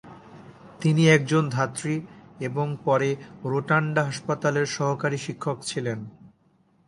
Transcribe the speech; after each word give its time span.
তিনি 0.81 1.03
একজন 1.09 1.43
ধাত্রী 1.49 1.95
এবং 2.39 2.77
পরে 2.83 3.09
রোটানডা 3.43 4.01
হাসপাতালের 4.03 4.67
সহকারী 4.67 5.17
শিক্ষক 5.17 5.57
ছিলেন। 5.61 5.99